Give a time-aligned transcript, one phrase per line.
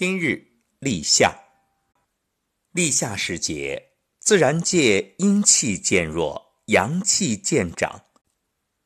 [0.00, 1.40] 今日立夏，
[2.72, 8.06] 立夏时节，自然界阴气渐弱，阳气渐长，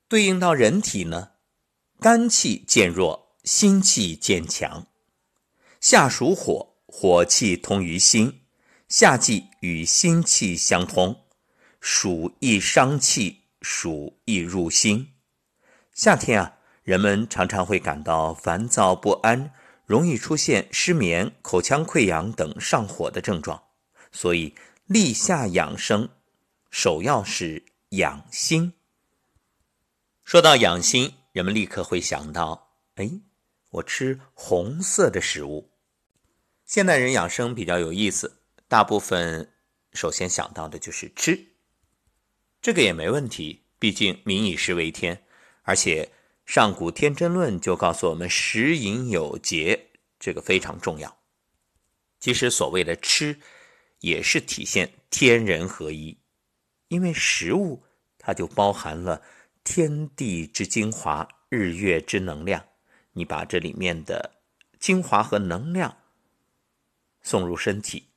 [0.08, 1.34] 对应到人体呢，
[2.00, 4.88] 肝气渐弱，心气渐强。
[5.80, 8.40] 夏属火，火气通于心，
[8.88, 11.26] 夏季与心气相通，
[11.80, 15.12] 暑易伤气，暑易入心。
[15.92, 19.52] 夏天啊，人们常常会感到烦躁不安。
[19.86, 23.62] 容易出现失眠、口腔溃疡等上火的症状，
[24.10, 24.54] 所以
[24.86, 26.08] 立夏养生，
[26.70, 28.72] 首要是养心。
[30.24, 33.10] 说到养心，人们立刻会想到：哎，
[33.70, 35.70] 我吃红色的食物。
[36.64, 39.52] 现代人养生比较有意思，大部分
[39.92, 41.48] 首先想到的就是吃，
[42.62, 45.24] 这个也没问题，毕竟民以食为天，
[45.62, 46.10] 而且。
[46.44, 51.18] 上古天真论就告诉我们，食饮有节，这个非常重要。
[52.20, 53.40] 其实所谓的吃，
[54.00, 56.18] 也是体现天人合一，
[56.88, 57.82] 因为食物
[58.18, 59.22] 它就包含了
[59.64, 62.64] 天地之精华、日月之能量。
[63.12, 64.42] 你把这里面的
[64.78, 65.96] 精华和能量
[67.22, 68.10] 送入身体，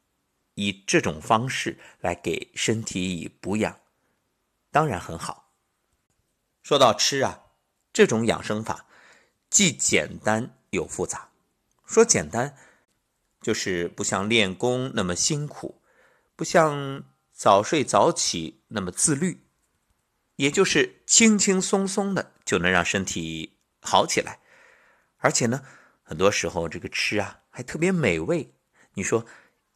[0.56, 3.80] 以这种方式来给身体以补养，
[4.70, 5.54] 当然很好。
[6.62, 7.46] 说到吃啊。
[7.98, 8.86] 这种养生法
[9.50, 11.32] 既简单又复杂。
[11.84, 12.56] 说简单，
[13.42, 15.82] 就是不像练功那么辛苦，
[16.36, 19.48] 不像早睡早起那么自律，
[20.36, 24.42] 也就是轻轻松松的就能让身体好起来。
[25.18, 25.64] 而且呢，
[26.04, 28.54] 很多时候这个吃啊还特别美味。
[28.94, 29.26] 你说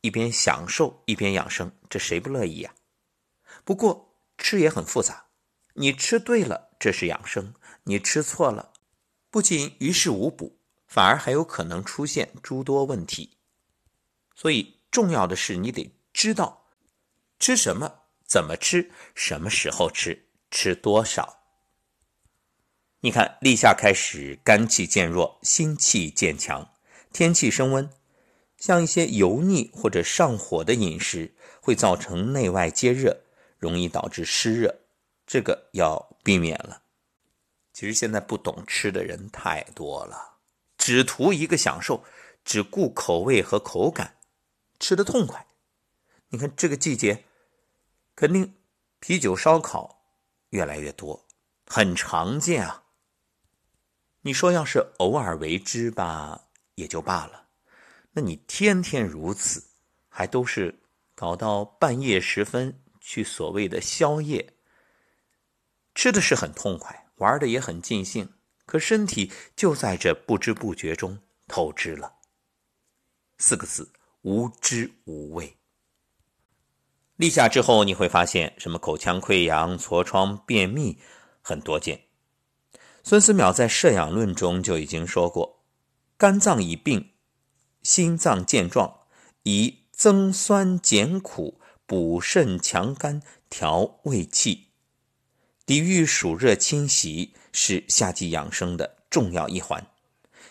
[0.02, 2.76] 一边享受一边养生，这谁不乐意呀？
[3.66, 5.26] 不过吃也很复杂，
[5.74, 7.56] 你吃对了，这是养生。
[7.84, 8.74] 你吃错了，
[9.30, 13.38] 不仅于事无补，反而还有可能出现诸多问题。
[14.36, 16.68] 所以，重要的是你得知道
[17.40, 21.40] 吃什么、怎么吃、什么时候吃、吃多少。
[23.02, 26.74] 你看，立夏开始，肝气渐弱，心气渐强，
[27.12, 27.90] 天气升温，
[28.58, 33.22] 像一些油腻或者上火的饮食，会造成内外皆热，
[33.58, 34.82] 容易导致湿热，
[35.26, 36.81] 这个要避免了。
[37.74, 40.38] 其实现在不懂吃的人太多了，
[40.78, 42.04] 只图一个享受，
[42.44, 44.18] 只顾口味和口感，
[44.80, 45.48] 吃的痛快。
[46.30, 47.26] 你看这个季节，
[48.16, 48.56] 肯定
[49.00, 50.04] 啤酒烧烤
[50.50, 51.28] 越来越多，
[51.66, 52.84] 很常见啊。
[54.22, 57.48] 你说要是偶尔为之吧，也就罢了。
[58.12, 59.64] 那你天天如此，
[60.10, 60.80] 还都是
[61.16, 64.54] 搞到半夜时分去所谓的宵夜，
[65.96, 67.08] 吃的是很痛快。
[67.22, 68.34] 玩的也很尽兴，
[68.66, 72.16] 可身体就在这不知不觉中透支了。
[73.38, 73.94] 四个字：
[74.24, 75.56] 无知无畏。
[77.18, 80.98] 立夏之后，你会发现什么口腔溃疡、痤疮、便秘
[81.42, 82.06] 很多见。
[83.04, 85.64] 孙思邈在《摄养论》中就已经说过
[86.18, 87.12] ：“肝脏已病，
[87.84, 89.02] 心脏健壮，
[89.44, 94.70] 以增酸减苦，补肾强肝，调胃气。”
[95.72, 99.88] 抵御暑热侵袭是夏季养生的重要一环。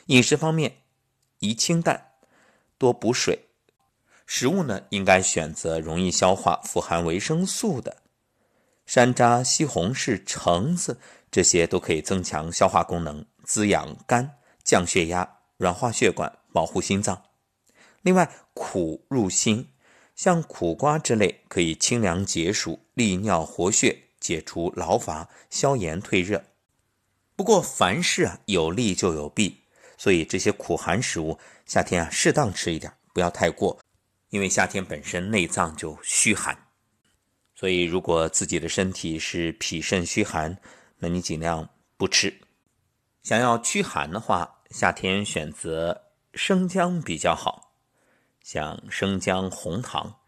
[0.07, 0.79] 饮食方面，
[1.41, 2.13] 宜清淡，
[2.79, 3.39] 多补水。
[4.25, 7.99] 食物呢，应该选择容易消化、富含维生素的，
[8.87, 10.99] 山楂、西红柿、橙子
[11.31, 17.25] 这些都可以增强消化功能，滋养肝，降血压，软化血管，保护心脏。
[18.01, 19.69] 另外，苦入心，
[20.17, 24.05] 像苦瓜之类可以清凉解暑、利尿活血。
[24.21, 26.45] 解除劳乏、消炎退热。
[27.35, 29.63] 不过凡事啊有利就有弊，
[29.97, 33.81] 所以这些苦寒食物夏天啊适当吃一点，不要太过。
[34.29, 36.57] 因为夏天本身内脏就虚寒，
[37.55, 40.57] 所以如果自己的身体是脾肾虚寒，
[40.99, 42.41] 那你尽量不吃。
[43.23, 47.73] 想要驱寒的话，夏天选择生姜比较好，
[48.43, 50.21] 像生姜、红糖。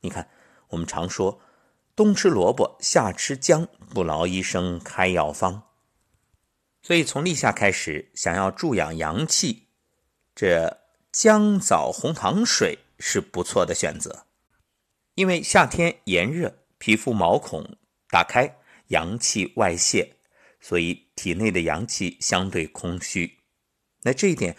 [0.00, 0.30] 你看，
[0.68, 1.40] 我们常说。
[1.96, 5.62] 冬吃萝卜，夏吃姜，不劳医生开药方。
[6.82, 9.68] 所以从立夏开始，想要助养阳气，
[10.34, 10.76] 这
[11.10, 14.26] 姜枣红糖水是不错的选择。
[15.14, 17.78] 因为夏天炎热，皮肤毛孔
[18.10, 18.58] 打开，
[18.88, 20.16] 阳气外泄，
[20.60, 23.38] 所以体内的阳气相对空虚。
[24.02, 24.54] 那这一点，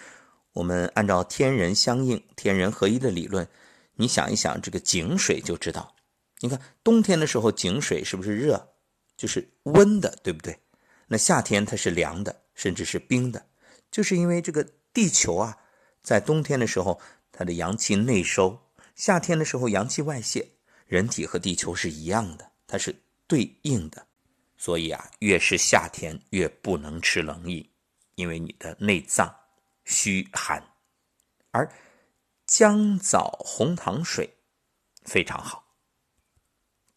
[0.53, 3.47] 我们按照天人相应、天人合一的理论，
[3.93, 5.93] 你想一想这个井水就知道。
[6.39, 8.75] 你看，冬天的时候井水是不是热？
[9.15, 10.59] 就是温的，对不对？
[11.07, 13.47] 那夏天它是凉的，甚至是冰的，
[13.89, 14.63] 就是因为这个
[14.93, 15.57] 地球啊，
[16.03, 17.01] 在冬天的时候，
[17.31, 18.59] 它的阳气内收；
[18.95, 20.47] 夏天的时候，阳气外泄。
[20.85, 22.95] 人体和地球是一样的，它是
[23.27, 24.07] 对应的。
[24.57, 27.67] 所以啊，越是夏天，越不能吃冷饮，
[28.15, 29.35] 因为你的内脏
[29.83, 30.63] 虚寒。
[31.51, 31.69] 而
[32.45, 34.33] 姜枣红糖水
[35.03, 35.66] 非常好。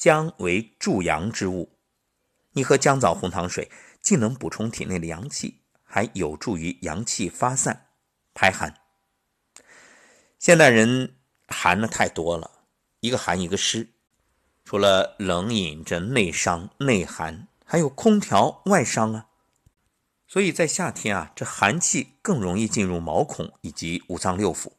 [0.01, 1.77] 姜为助阳之物，
[2.53, 3.71] 你喝姜枣红糖水，
[4.01, 7.89] 既能补充体内的阳气，还有助于阳气发散、
[8.33, 8.75] 排寒。
[10.39, 11.17] 现代人
[11.49, 12.63] 寒的太多了，
[13.01, 13.91] 一个寒一个湿，
[14.65, 19.27] 除了冷饮这内伤内寒，还有空调外伤啊。
[20.27, 24.73] 所以在夏天啊，这寒气更容易进入毛孔以及五脏六腑。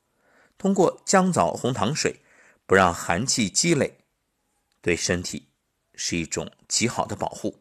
[0.58, 2.22] 通过姜枣红糖水，
[2.66, 4.00] 不让寒气积累，
[4.82, 5.50] 对身体
[5.96, 7.60] 是一种极好的保护。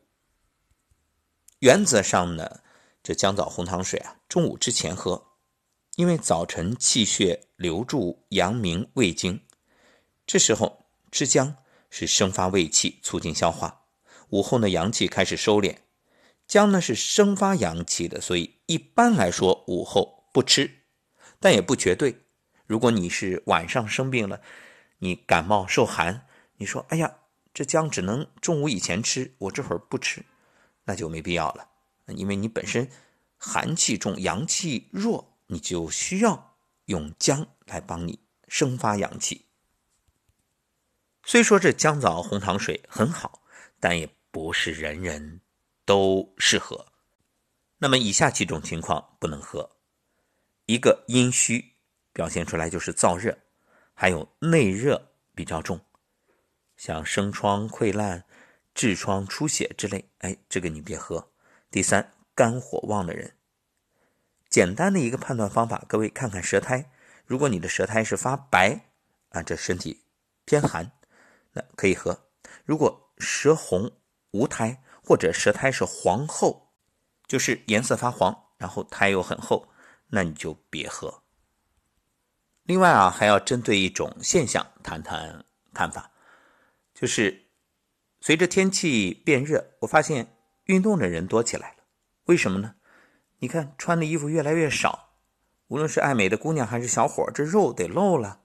[1.61, 2.61] 原则上呢，
[3.03, 5.27] 这姜枣红糖水啊，中午之前喝。
[5.97, 9.43] 因为早晨气血流注阳明胃经，
[10.25, 11.57] 这时候吃姜
[11.91, 13.83] 是生发胃气，促进消化。
[14.31, 15.77] 午后呢，阳气开始收敛，
[16.47, 20.85] 姜呢是生发阳气的，所以一般来说午后不吃，
[21.39, 22.23] 但也不绝对。
[22.67, 24.41] 如果你是晚上生病了，
[24.99, 26.27] 你感冒受寒，
[26.61, 27.17] 你说哎呀，
[27.53, 30.25] 这姜只能中午以前吃，我这会儿不吃，
[30.85, 31.67] 那就没必要了，
[32.15, 32.89] 因为你本身
[33.37, 35.27] 寒气重，阳气弱。
[35.53, 36.55] 你就需要
[36.85, 39.47] 用姜来帮你生发阳气。
[41.25, 43.43] 虽说这姜枣红糖水很好，
[43.81, 45.41] 但也不是人人
[45.85, 46.87] 都适合。
[47.79, 49.79] 那么以下几种情况不能喝：
[50.67, 51.73] 一个阴虚，
[52.13, 53.37] 表现出来就是燥热，
[53.93, 55.81] 还有内热比较重，
[56.81, 58.25] 像生疮溃烂、
[58.75, 61.31] 痔疮出血之类，哎，这个你别喝。
[61.71, 63.37] 第三，肝火旺的人。
[64.49, 66.91] 简单的一个判断方法，各位看看舌苔。
[67.27, 68.87] 如果你的舌苔是发白
[69.29, 70.07] 啊，这身体
[70.47, 70.93] 偏寒，
[71.53, 72.15] 那可以喝；
[72.65, 73.93] 如果舌红
[74.31, 76.73] 无苔，或者舌苔是黄厚，
[77.27, 79.69] 就是颜色发黄，然后苔又很厚，
[80.07, 81.23] 那你就别喝。
[82.63, 85.45] 另外啊，还要针对一种现象谈谈
[85.75, 86.11] 看法，
[87.01, 87.47] 就是
[88.21, 91.77] 随着天气变热，我发现运动的人多起来了，
[92.25, 92.75] 为什么呢？
[93.39, 95.15] 你看穿的衣服越来越少，
[95.69, 98.43] 无论是爱美的姑娘还是小伙，这肉得露了。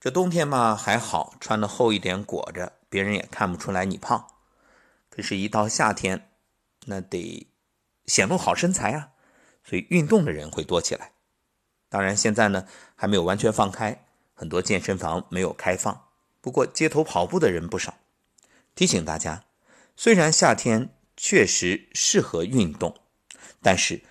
[0.00, 4.26] 这冬天嘛还好，穿的厚一点裹着，别人也看不出来你胖。
[5.10, 6.30] 可是，一到夏天，
[6.86, 7.52] 那得
[8.06, 9.10] 显露好身材啊，
[9.62, 11.12] 所以运动的人会多起来。
[11.90, 16.06] 当然，现在呢还没有完全放开，很多健身房没有开放。
[16.40, 17.98] 不过，街头跑步的人不少。
[18.74, 19.44] 提醒大家，
[19.96, 22.94] 虽然夏天确实适合运动，
[23.62, 24.02] 但是。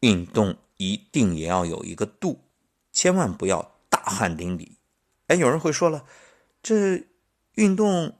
[0.00, 2.44] 运动一定也要有一个度，
[2.92, 4.76] 千万不要大汗淋漓。
[5.26, 6.04] 哎，有人会说了，
[6.62, 7.08] 这
[7.56, 8.16] 运动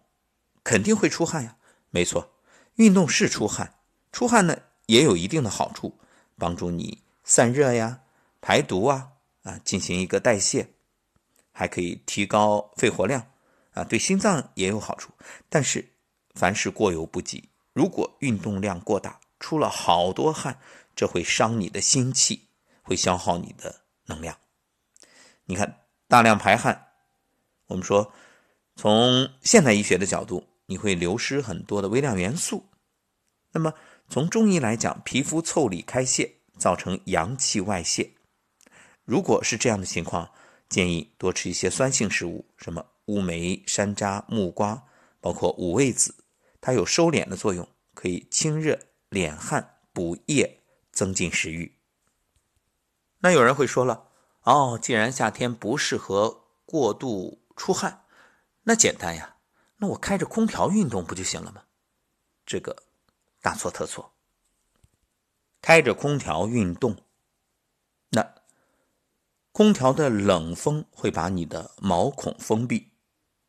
[0.65, 1.57] 肯定会出汗呀。
[1.91, 2.33] 没错，
[2.75, 3.75] 运动是出汗，
[4.11, 6.01] 出汗呢也有一定的好处，
[6.37, 8.01] 帮助你散热呀、
[8.41, 9.13] 排毒啊
[9.45, 10.71] 啊，进行一个代谢，
[11.53, 13.25] 还可以提高肺活量
[13.79, 15.13] 啊，对心脏也有好处。
[15.49, 15.89] 但是
[16.35, 20.59] 凡事过犹不及，如果运动量过大，出了好多汗。
[20.97, 22.49] 这会伤你的心气，
[22.83, 24.37] 会消耗你的能量。
[25.45, 26.89] 你看，大量排汗，
[27.69, 28.13] 我们说，
[28.75, 32.67] 从现代医学的角度，你会流失很多的微量元素。
[33.53, 33.73] 那么，
[34.09, 38.11] 从中医来讲，皮肤腠理开泄，造成阳气外泄。
[39.05, 40.29] 如果是这样的情况，
[40.69, 44.87] 建议多吃一些酸性食物，什么乌梅、山楂、木瓜，
[45.21, 46.15] 包括五味子，
[46.61, 48.79] 它有收敛的作用，可以清热
[49.11, 50.55] 敛汗、补液。
[50.91, 51.79] 增进食欲。
[53.19, 54.09] 那有人会说了，
[54.43, 58.05] 哦，既然夏天不适合过度出汗，
[58.65, 59.37] 那简单呀，
[59.77, 61.63] 那我开着空调运动不就行了吗？
[62.45, 62.83] 这个
[63.41, 64.13] 大错特错。
[65.63, 66.97] 开着空调运动，
[68.11, 68.35] 那
[69.53, 72.91] 空调的冷风会把你的毛孔封闭，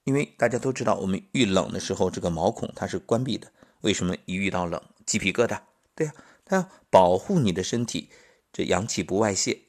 [0.09, 3.51] 因为大家都知道，我们遇冷的时候，这个毛孔它是关闭的。
[3.81, 5.59] 为什么一遇到冷，鸡皮疙瘩？
[5.93, 6.13] 对呀。
[6.43, 8.09] 它要保护你的身体，
[8.51, 9.65] 这阳气不外泄，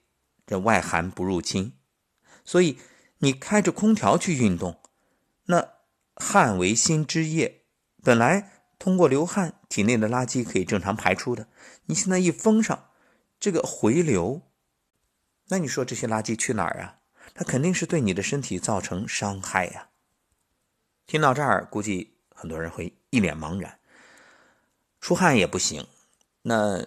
[0.47, 1.75] 这外寒不入侵。
[2.43, 2.79] 所以
[3.19, 4.81] 你开着空调去运动，
[5.45, 5.75] 那
[6.17, 7.65] 汗为心之液，
[8.03, 11.49] 本来通过流汗，体内的垃圾可以正常排出的。
[11.85, 12.89] 你现在一封上，
[13.39, 14.41] 这个回流，
[15.49, 16.97] 那你说这些垃圾去哪儿啊？
[17.35, 19.89] 它肯定是对你的身体造成伤害呀。
[21.11, 23.81] 听到这儿，估计很多人会一脸茫然，
[25.01, 25.85] 出汗也不行。
[26.43, 26.87] 那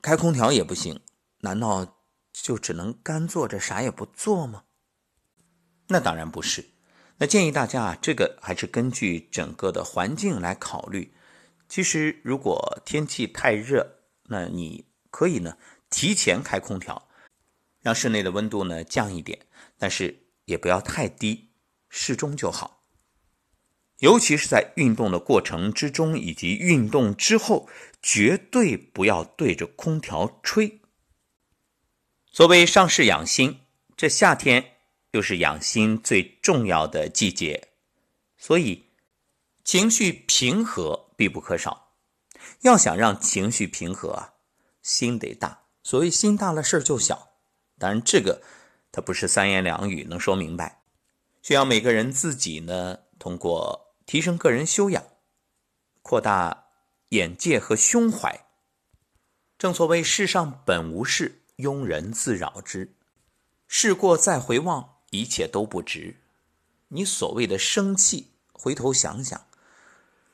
[0.00, 0.98] 开空调也不行，
[1.40, 1.98] 难道
[2.32, 4.64] 就只能干坐着啥也不做吗？
[5.88, 6.64] 那当然不是。
[7.18, 11.12] 那建议大家啊，这个还是根据整个的环境来考虑。
[11.68, 13.98] 其实如果天气太热，
[14.30, 15.58] 那你可以呢
[15.90, 17.06] 提前开空调，
[17.82, 19.46] 让室内的温度呢降一点，
[19.76, 21.50] 但是也不要太低，
[21.90, 22.77] 适中就好。
[23.98, 27.68] 尤其是在运动的过程之中以及运动之后，
[28.00, 30.80] 绝对不要对着空调吹。
[32.30, 33.60] 所谓上室养心，
[33.96, 34.76] 这夏天
[35.10, 37.70] 又是养心最重要的季节，
[38.36, 38.86] 所以
[39.64, 41.94] 情绪平和必不可少。
[42.60, 44.34] 要想让情绪平和啊，
[44.80, 45.64] 心得大。
[45.82, 47.30] 所谓心大了，事儿就小。
[47.78, 48.42] 当然，这个
[48.92, 50.82] 它不是三言两语能说明白，
[51.42, 55.04] 需要每个人自己呢，通过提升个人修养，
[56.00, 56.68] 扩大
[57.10, 58.46] 眼界和胸怀。
[59.58, 61.42] 正所谓世上本无事。
[61.58, 62.94] 庸人自扰之，
[63.66, 66.16] 事过再回望，一切都不值。
[66.86, 69.44] 你所谓的生气，回头想想，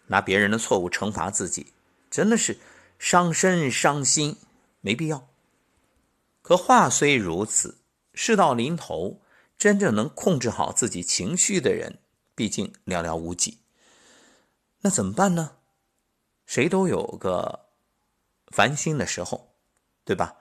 [0.09, 1.73] 拿别人的错误惩罚自己，
[2.11, 2.59] 真的是
[2.99, 4.37] 伤身伤心，
[4.83, 5.27] 没必要。
[6.43, 7.79] 可话虽如此，
[8.13, 9.23] 事到临头，
[9.57, 11.99] 真正能控制好自己情绪的人，
[12.35, 13.59] 毕竟寥寥无几。
[14.85, 15.57] 那怎么办呢？
[16.45, 17.71] 谁都有个
[18.49, 19.55] 烦心的时候，
[20.05, 20.37] 对吧？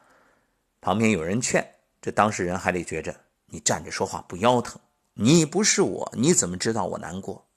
[0.82, 4.82] 旁边有人劝，这当事人还得觉着你站着说话不腰疼。
[5.14, 7.48] 你不是我，你怎么知道我难过？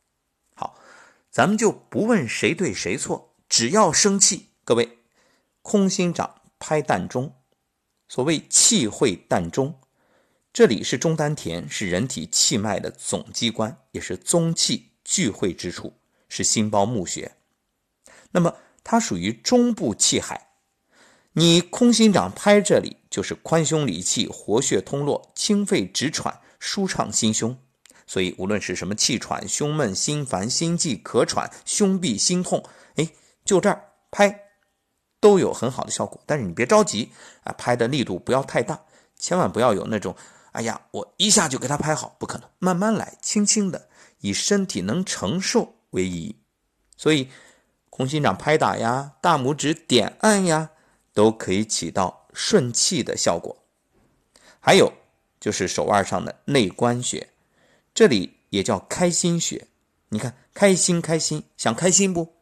[0.55, 0.79] 好，
[1.29, 4.51] 咱们就不问谁对谁错，只要生气。
[4.63, 5.01] 各位，
[5.63, 7.35] 空心掌拍膻中，
[8.07, 9.81] 所谓气会膻中，
[10.53, 15.93] 这里是中丹田，是人体气脉的总机关，也是宗气聚会之处，
[16.29, 17.33] 是心包募穴。
[18.31, 18.55] 那么
[18.85, 20.49] 它属于中部气海。
[21.33, 27.59] 你空心掌拍这里，就是宽胸理气、活血通络、清肺止喘、舒畅心胸。
[28.07, 32.65] 所以无论是什么气喘、胸闷、心烦、心悸、咳喘、胸痹、心痛，
[32.95, 33.09] 哎，
[33.45, 34.45] 就这儿拍
[35.21, 36.19] 都有很好的效果。
[36.25, 37.11] 但是你别着急
[37.43, 38.81] 啊，拍的力度不要太大，
[39.19, 40.17] 千万不要有那种
[40.53, 43.89] 哎呀，我一下就给他拍好，不可能，慢慢来，轻轻的，
[44.21, 46.37] 以身体能承受为宜。
[46.97, 47.29] 所以
[47.91, 50.71] 空心掌拍打呀，大拇指点按呀。
[51.17, 53.65] 都可以起到顺气的效果。
[54.61, 54.93] 还有
[55.41, 57.31] 就是手腕上的内关穴，
[57.95, 59.67] 这里也叫开心穴。
[60.11, 62.35] 你看，开心开心，想开心不？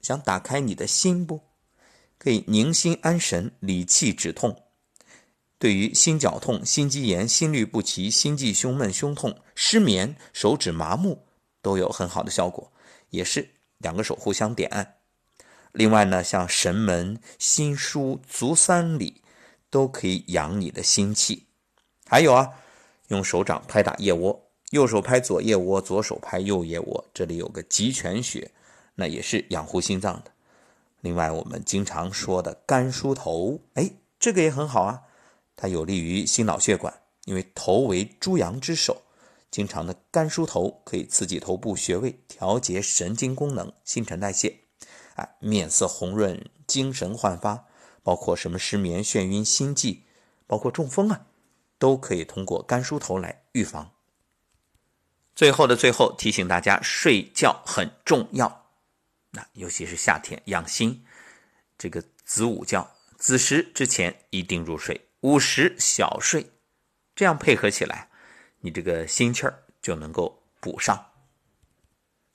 [0.00, 1.40] 想打开你的心不？
[2.18, 4.62] 可以宁心安神、理气止痛。
[5.58, 11.26] 对于心绞痛、心肌炎、心律不齐、心悸、胸闷、胸痛、失眠、手指麻木，
[11.62, 12.72] 都有很好的效果。
[13.10, 14.94] 也是两个手互相点按。
[15.72, 19.22] 另外呢，像神门、心枢、足三里，
[19.68, 21.46] 都可以养你的心气。
[22.06, 22.50] 还有啊，
[23.08, 28.50] 用手掌拍打腋窝，右手拍左腋窝，左手拍右腋窝，这里有个极泉穴，
[28.94, 30.32] 那也是养护心脏的。
[31.00, 35.02] 另外，我们经常说的肝梳头，哎，这个也很好啊，
[35.56, 36.92] 它有利于心脑血管，
[37.24, 39.02] 因为头为诸阳之首，
[39.50, 44.60] 经常的干梳头可以刺激头部穴位，调节神经功能、新陈代谢。
[45.38, 47.66] 面色红润，精神焕发，
[48.02, 50.04] 包括什么失眠、眩晕、心悸，
[50.46, 51.26] 包括中风啊，
[51.78, 53.90] 都可以通过干梳头来预防。
[55.34, 58.70] 最后的最后，提醒大家，睡觉很重要，
[59.32, 61.04] 那尤其是夏天养心，
[61.76, 66.50] 这个子午觉，子时之前一定入睡，午时小睡，
[67.14, 68.09] 这样配合起来，
[68.60, 71.06] 你这个心气儿就能够补上。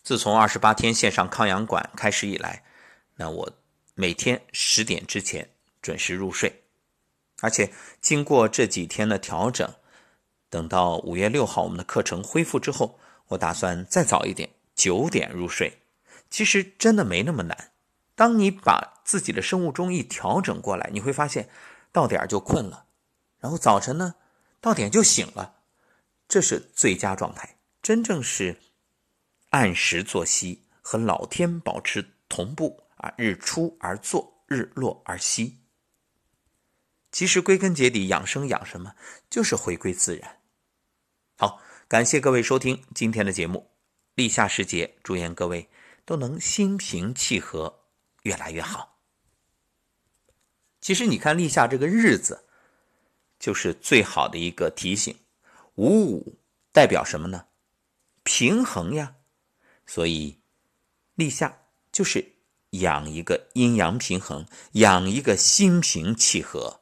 [0.04, 2.64] 自从二十八天线上康养馆开始以来，
[3.16, 3.52] 那我
[3.96, 5.50] 每天十点之前
[5.82, 6.64] 准时入睡，
[7.42, 9.74] 而且经过这几天的调整，
[10.50, 15.82] 等到五月六号我们的课程恢复之后，我打算再早一点，九点入睡。
[16.30, 17.72] 其实真的没那么难，
[18.16, 21.50] 当你把自己的生物钟一调整过来，你会发现
[21.92, 22.86] 到点就困了，
[23.40, 24.16] 然后早晨呢
[24.62, 25.55] 到点就醒了，
[26.28, 28.60] 这是最佳状态，真正是
[29.50, 32.82] 按时作息，和老天保持同步。
[32.98, 35.58] 啊，日出而作，日落而息。
[37.12, 38.96] 其实归根结底，养生养什么，
[39.30, 40.40] 就是回归自然。
[41.38, 43.70] 好，感谢各位收听今天的节目。
[44.16, 45.70] 立夏时节，祝愿各位
[46.06, 47.84] 都能心平气和，
[48.24, 48.98] 越来越好。
[50.80, 52.46] 其实你看立夏这个日子，
[53.38, 55.14] 就是最好的一个提醒。
[55.76, 56.40] 五五
[56.72, 57.48] 代表什么呢？
[58.24, 59.16] 平衡呀。
[59.86, 60.40] 所以
[61.16, 62.34] 立夏就是。
[62.82, 66.82] 养一个阴阳平衡，养一个心平气和。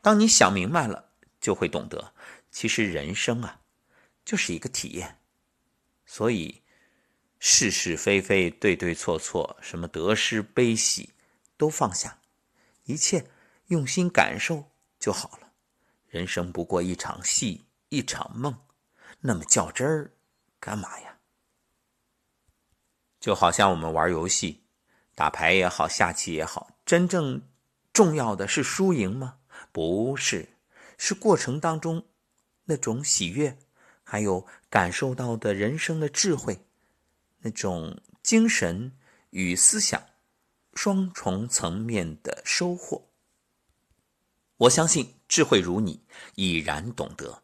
[0.00, 2.14] 当你想明白了，就会懂得，
[2.48, 3.62] 其实人生啊，
[4.24, 5.18] 就是一个体验。
[6.06, 6.62] 所以，
[7.40, 11.12] 是是非非、对对错错，什么得失悲喜，
[11.56, 12.20] 都放下，
[12.84, 13.28] 一切
[13.66, 15.47] 用心感受就好了。
[16.08, 18.56] 人生不过一场戏，一场梦，
[19.20, 20.12] 那么较真儿
[20.58, 21.18] 干嘛呀？
[23.20, 24.64] 就好像我们玩游戏，
[25.14, 27.42] 打牌也好，下棋也好，真正
[27.92, 29.38] 重要的是输赢吗？
[29.72, 30.48] 不是，
[30.96, 32.06] 是过程当中
[32.64, 33.58] 那种喜悦，
[34.02, 36.64] 还有感受到的人生的智慧，
[37.40, 38.96] 那种精神
[39.30, 40.02] 与思想
[40.72, 43.10] 双重层面的收获。
[44.56, 46.02] 我相信智慧如你，
[46.34, 47.42] 已然懂得。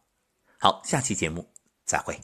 [0.59, 1.53] 好，下期节目
[1.85, 2.19] 再会。